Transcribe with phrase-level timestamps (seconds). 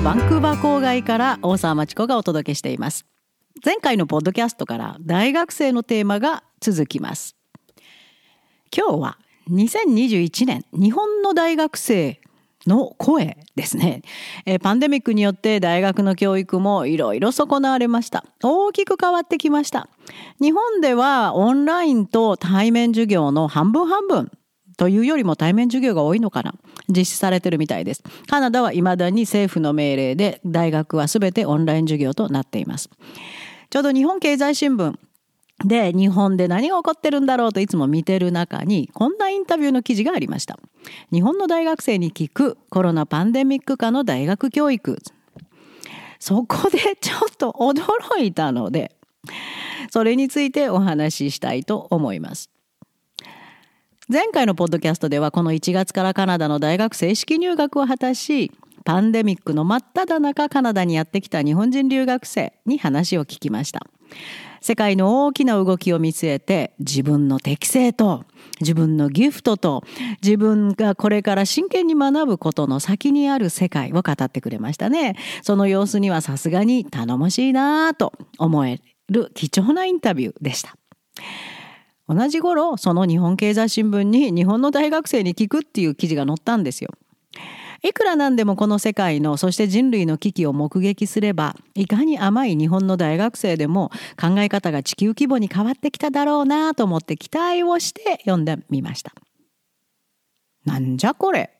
[0.00, 3.06] バンクーバー郊外から大沢町子がお届けしています。
[3.64, 7.34] 前回のポッドキャストから大学生のテーマが続きます。
[8.76, 9.18] 今日は
[9.50, 12.20] 2021年日本の大学生
[12.66, 14.02] の声ですね、
[14.44, 18.22] えパンデミックによって大学の教育もいろいろ損なわれました。
[18.42, 19.88] 大きく変わってきました。
[20.42, 24.30] 日本ではオンラインと対面授業の半分半分
[24.76, 26.54] というよりも対面授業が多いのかな？
[26.88, 28.02] 実施されてるみたいです。
[28.28, 32.90] カナダはいまだに政府の命令で大学は全てオンライン授業となっています。
[33.70, 34.94] ちょうど日本経済新聞
[35.64, 40.58] で日本で何が起こってるんだろうといつも見てる中にこんなインタビューの記事がありました。
[41.10, 44.98] 日本の大学生に聞くコロナパンデミック下の大学教育。
[46.18, 48.94] そこでちょっと驚いたので
[49.90, 52.50] それについてお話ししたいと思います。
[54.08, 58.52] 前回のポッドキャストではこの1月からカナダの大学正式入学を果たし
[58.84, 63.84] パンデミックの真っ只中カナダにやってきた日本人留学生に話を聞きました。
[64.60, 68.24] 世界の大きな動きを見据えて自分の適性と
[68.60, 69.82] 自分のギフトと
[70.22, 75.16] 自分がこれから真剣に学ぶことの先にある世界を語ってくれましたね。
[75.42, 80.76] その様子にはさすがに頼もしいなぁと思える貴重なインタビューでした。
[82.08, 86.90] 同じ頃その日本経済新聞に日本の大学生に聞くっていう記事が載ったんですよ。
[87.82, 93.90] いくらなんでもこの世界のそして人類の危機を目撃すればいかに甘い日本の大学生でも
[94.20, 99.12] 考え方が地球規模に変わってきただろうなと思って期待をして読んでみました。
[100.64, 101.50] なんじゃこれ。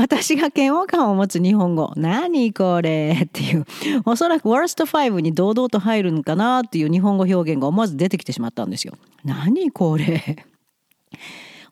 [0.00, 1.92] 私が嫌悪感を持つ日本語。
[1.94, 3.66] 何これっていう。
[4.06, 8.94] おそらく Worst5 に堂々と入るのかなっていう日本語表現が思わず出てきてしまったんですよ。
[9.24, 10.46] 何これ。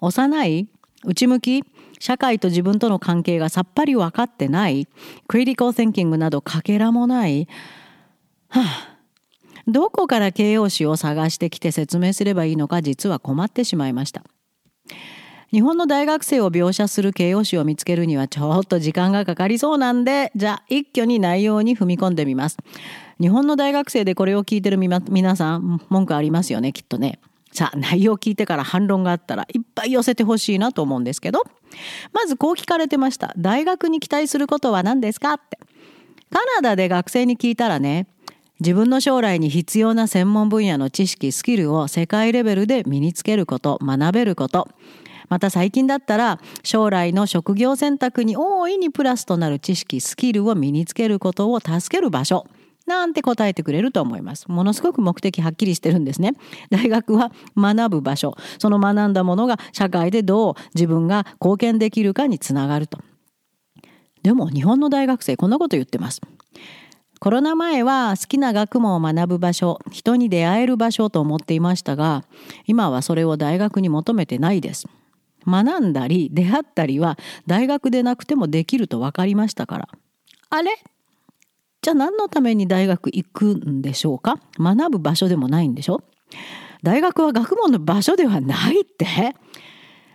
[0.03, 0.69] 幼い
[1.07, 1.65] 内向き
[1.99, 4.87] 社会と自分との関係がさっぱり分かってない
[5.27, 7.49] クリティカル・センキングなどかけらもない
[8.51, 8.99] はあ。
[9.67, 14.23] どこから形容詞を探してきて説明すればいいのか実は困ってしまいました。
[15.51, 22.59] 日本の大学生を描写する形容詞を見つけるにはちょっと時間がかかりそうなんでじゃあ一挙に内容に踏み込んでみます。
[23.19, 27.19] 日本の大学生でこれを聞いてる皆さん文句ありますよねきっとね。
[27.51, 31.43] さあ内容を聞いてから反論があったらいっぱい寄せてほしいなと思うんですけど。
[32.13, 33.33] まずこう聞かれてました。
[33.39, 35.59] 大学に期待することは何ですかって。
[36.31, 38.07] カナダで学生に聞いたらね
[38.61, 44.69] 自分の将来に必要な専門分野の知識スキルを世界レベルで身につけること学べること。
[45.29, 52.47] また最近だったら将来の職業選択に大いにプラスとなる知識スキルを身につけることを助ける場所
[52.89, 54.49] なんて答えてくれると思います。
[54.49, 56.33] ものすごく目的はっきりしてるんですね。
[56.71, 58.35] 大学は学ぶ場所。
[58.59, 62.99] その学んだものが社会でどう自分が貢献できるかにつながると。
[64.23, 66.23] でも日本の大学生こんなこと言ってます。
[67.21, 72.25] コロナ前は好きな学問を学ぶ場所、人に出会える場所と思っていましたが、
[72.67, 74.87] 今はそれを大学に求めてないです。
[75.49, 79.89] 学んだり出会ったりは大学でなくてもできると分かりましたから。
[80.51, 80.71] あれ？
[81.81, 84.41] じゃあ何のために大学行くんでしょうか？
[84.59, 86.03] 学ぶ場所でもないんでしょ？
[86.83, 89.35] 大学は学問の場所ではないって？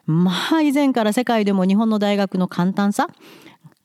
[0.05, 3.07] まあ以前から世界でも日本の大学の簡単さ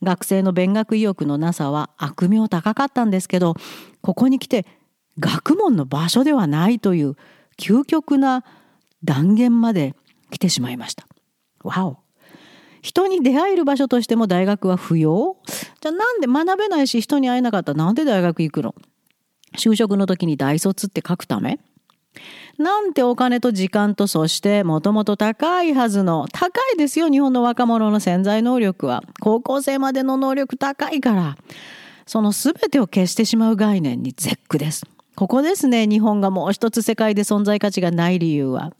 [0.03, 3.54] 学生の勉学意欲のなさは悪名高かったんですけど
[4.00, 4.64] ここに来て
[5.19, 7.16] 学問の場所ではないという
[7.56, 8.44] 究極な
[9.03, 9.97] 断言まで
[10.31, 11.07] 来てしまいました。
[11.64, 11.98] わお
[12.80, 15.36] 人に出会える場所としても大学は不要？
[15.80, 18.74] じゃあなんで学べないし人に会えなかったらなんで大学行くの？
[19.56, 21.58] 就職の時に大卒って書くため？
[22.56, 29.02] なんてお金と時間とそしてもともと高いはずの高いですよ日本の若者の潜在能力は。
[29.20, 31.36] 高校生までの能力高いから。
[32.06, 34.86] その全てを消してしまう概念に絶句です。
[35.14, 38.72] ここですね日本がもう一つ世界で存在価値がない理由は。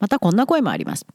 [0.00, 1.06] またこんな声もあります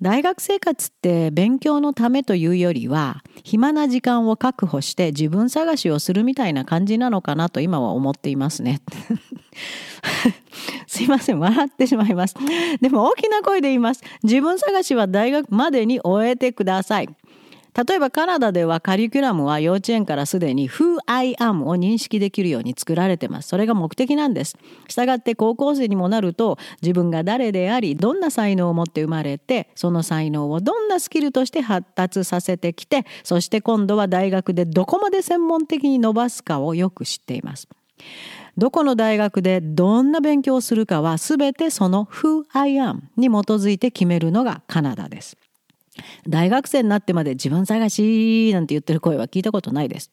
[0.00, 8.80] 大学生活って勉強のためというよりは暇な時間を確保して自分探しをするみたいな感じなのかなと今は思っていますね。
[10.86, 12.36] すいません笑ってしまいます。
[12.80, 14.02] でも大きな声で言います。
[14.22, 17.08] 自分探しは大学までに終えてください。
[17.86, 23.50] 例えばカナダではカリキュラムは幼稚園からすでに Who I am を認識できるように作られてます。
[23.50, 24.56] それが目的なんです。
[24.88, 37.68] したがって高校生にもなると自分が誰でありどんな才能を持って生まれてその才能をどんなスキルとして発達させてきてそして今度は大学でどこまで専門的に伸ばすかをよく知っています。
[38.56, 45.36] どこの大学でどんな勉強をするかは全てその Who I am に基づいて決めるのがカナダです。
[46.28, 50.10] 大学生になってまで自分探しなんて言ってる声は聞いたことないです。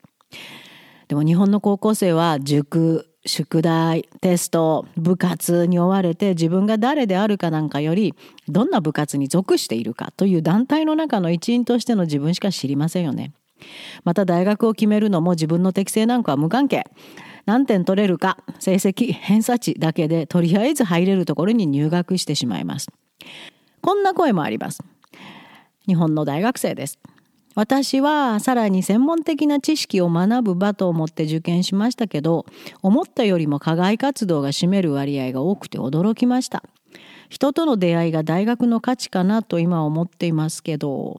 [1.07, 8.15] でも日本の高校生は塾、宿題、テスト、部活に追われて自分が誰であるかなんかより
[8.47, 13.33] どんな部活に属しているかという団体の中の一員としての自分しか知りませんよね。
[14.03, 16.83] また大学を決めるのも自分の適性なんかは無関係。
[17.45, 22.87] 何点取れるか、成績、偏差値だけでとりあえず入れるところに入学してしまいます。
[23.81, 24.83] こんな声もあります。
[25.87, 26.99] 日本の大学生です。
[27.55, 32.45] 私はさらに専門的な知識を学ぶ場と思って受験しましたけど
[32.81, 36.63] 思ったよりも課外活動が占める割合が多くて驚きました。
[37.29, 41.17] 人との出会いが大学の価値かなと今思っていますけど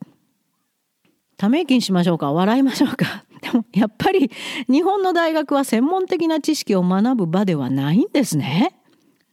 [1.37, 2.33] ため息にしましょうか？
[2.33, 3.25] 笑いましょうか？
[3.41, 4.31] でもやっぱり
[4.69, 8.75] 日本の大学は専門的な知識を学ぶ場ではないんですね。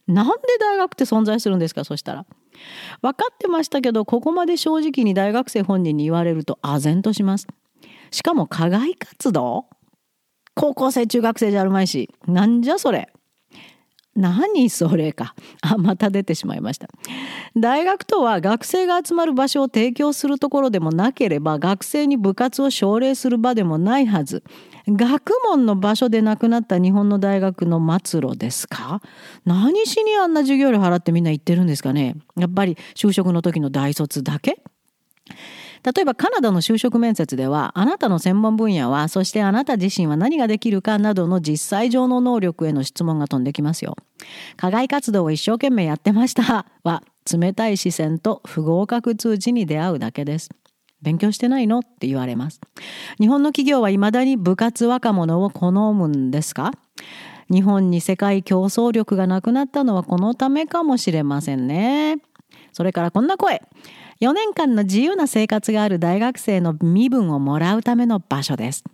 [0.06, 1.84] なんで大学って存在するんですか？
[1.84, 2.24] そしたら。
[3.02, 7.46] 分かってましたけどここまで正直に大学生本人に言われると唖然とします。
[8.10, 9.66] しかも課外活動？
[10.54, 12.10] 高校生中学生じゃあるまいし。
[12.26, 13.12] なんじゃそれ？
[14.16, 15.34] 何それか。
[15.62, 16.88] あまた出てしまいました。
[17.56, 24.42] 大学とは学生が集まる場所を提供するところでもなければ学生に部活を奨励する場でもないはず。
[24.86, 29.00] 学問の場所でなくなった日本の大学の末路ですか？
[29.46, 32.16] 何しにあんな授業料払ってみんな行ってるんですかね？
[32.36, 34.58] やっぱり就職の時の大卒だけ？
[35.84, 43.96] 例えばカナダの就職面接ではあなたの専門分野はそしてあなた自身は何ができるかなどの実際上の能力への質問が飛んできますよ。
[44.56, 50.50] 課外活動を一生懸命やってました は冷たい視線と不合格通知に出会うだけです。
[51.02, 51.80] 勉強してないの？
[51.80, 52.60] って言われます。
[53.20, 56.72] 日本の企業は未だに部活若者を好むんですか？
[57.50, 62.16] 日本に世界競争力がなくなったのはこのためかもしれませんね。
[62.72, 63.62] それからこんな声。
[64.20, 68.84] 4年間の自由な生活がある大学生の身分をもらうための場所です。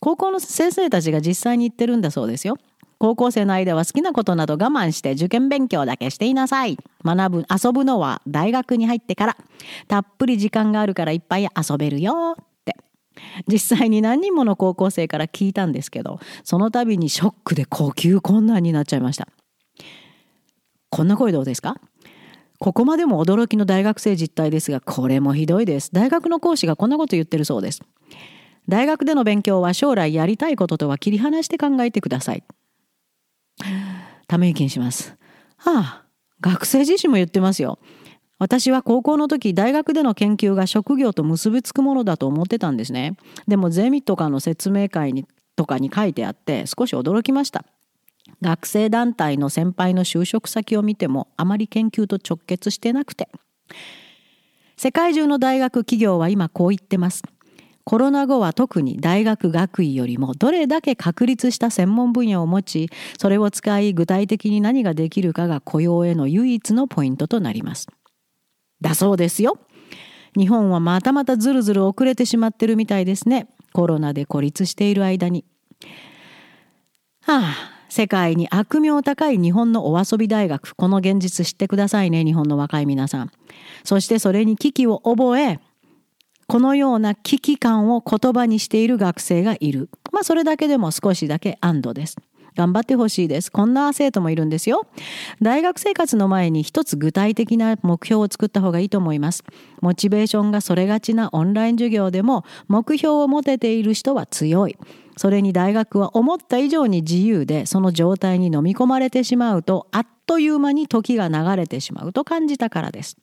[0.00, 2.56] 高校の先生たちが実際に言ってるんだそうですよ。
[2.98, 6.78] 高校生の間は好きなことなど我慢して受験勉強だけしていなさい。
[7.04, 9.36] 学ぶ、遊ぶのは大学に入ってから。
[9.86, 12.36] たっぷり時間があるからいっぱい遊べるよ。
[13.46, 19.28] 実際に何人もの高校生から聞いたんですけど、その度にショックで呼吸困難になっちゃいました。
[20.90, 21.76] こんな声どうですか？
[22.58, 25.90] ここまでも驚きの大学生実態ですが、これもひどいです。
[25.92, 27.82] 大学の講師がこんなこと言ってるそうです。
[28.68, 32.42] 大学での勉強は将来やりたいこととは切り離して考えてください。
[34.36, 35.16] ため息にします。
[35.56, 36.04] はあ、
[36.40, 37.78] 学生自身も言ってますよ。
[38.38, 43.16] 私は高校の時大学での研究が職業と結びつくものだと思ってたんですね。
[43.48, 47.64] でもゼミとかの説明会にとかに書いてあって少し驚きました。
[48.42, 53.28] 学生団体の先輩の就職先を見てもあまり研究と直結してなくて
[54.76, 57.22] 世界中の大学企業は今こう言ってます
[57.88, 67.86] コロナ後は特に大学学位よりもどれだけ確立した専門分野を持ちそれを使い具体的に何ができるかが雇用への唯一のポイントとなります。
[68.80, 69.60] だそうですよ。
[70.36, 73.46] 日本はまたまたずるずる遅れてしまってるみたいですね。
[73.72, 75.44] コロナで孤立している間に。
[77.22, 77.54] はあ
[77.88, 80.74] 世界に悪名高い日本のお遊び大学。
[80.74, 83.30] この現実知ってくださいね日本の若い皆さん。
[83.84, 85.60] そしてそれに危機を覚え
[86.46, 92.16] このような危機感を言葉にしている学生がいるまあそれだけでも少しだけ安堵です
[92.56, 93.52] 頑張ってほしいです。
[93.52, 94.86] こんな生徒もいるんですよ。
[95.40, 99.44] 大学生活の前に一つ具体的な目標を作った方がいいと思います。
[99.82, 104.76] モチベーションがそれがちなオンライン授業でも目標を持てている人は強い。
[105.18, 113.16] それに大学は思った以上に自由でその状態に飲み込まれてしまうとあっという間に時が流れてしまうと感じたからです。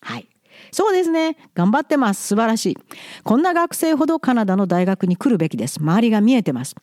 [0.00, 0.28] はい。
[0.70, 1.36] そうですね。
[1.54, 2.28] 頑張ってます。
[2.28, 2.76] 素晴らしい。
[3.24, 5.80] こんな学生ほどカナダの大学に来るべきです。
[5.80, 6.74] 周りが見えてます。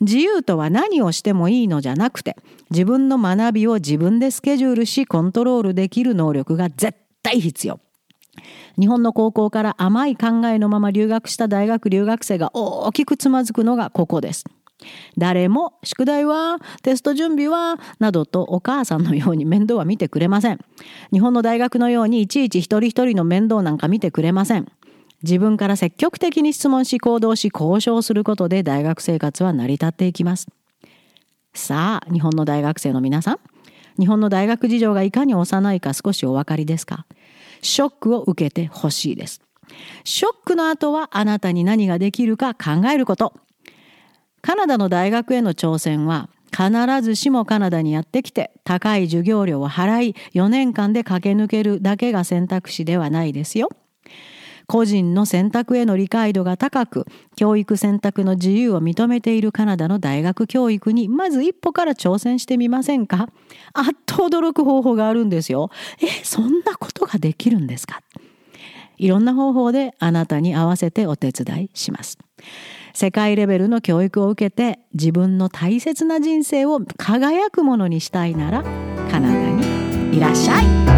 [0.00, 2.36] 自由とは何をしてもいいのじゃなくて、
[2.70, 7.80] 自分の学びを自分でスケジュールしコントロールできる能力が絶対必要。
[8.78, 14.44] 日本の高校から甘い考えのまま留学した大学留学生が大きくつまずくのがここです。
[15.16, 20.60] 誰も宿題はテスト準備はなどとお母さんのように面倒は見てくれません。
[21.12, 24.70] 日本の大学のようにいちいち一人一人の面倒なんか見てくれません。
[25.24, 30.46] 自分から積極的に質問し行動し交渉することで大学生活は成り立っていきます。
[31.54, 33.38] さあ、日本の大学生の皆さん、
[33.98, 37.04] 日本の大学事情がいかに幼いか少しお分かりですか？
[37.62, 39.40] ショックを受けてほしいです。
[40.04, 43.34] ショックの後はあなたに何ができるか考えること。
[44.40, 46.70] カナダの大学への挑戦は必
[47.02, 53.68] ずしもカナダにやってきて高い授業料を払い4年間で駆け抜けるだけが選択肢ではないですよ。
[54.66, 63.30] 個人の選択への理解度が高く教育選択の自由を認めているカナダの大学教育にまず一歩から挑戦してみませんか？
[63.72, 65.70] あっと驚く方法があるんですよ。
[66.02, 68.02] えそんなことができるんですか？
[68.98, 72.18] いろんな方法であなたに合わせてお手伝いします。
[72.98, 78.64] 世界レベルの教育を受けて自分の大切な人生を輝くものにしたいなら
[79.08, 80.60] カナダにいらっしゃ
[80.94, 80.97] い。